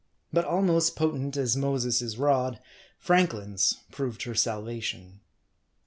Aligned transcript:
But 0.33 0.45
almost 0.45 0.95
potent 0.95 1.37
as 1.37 1.55
Moses' 1.55 2.17
rod, 2.17 2.59
^Franklin's 3.05 3.81
proved 3.91 4.23
her 4.23 4.33
salva 4.33 4.81
tion. 4.81 5.19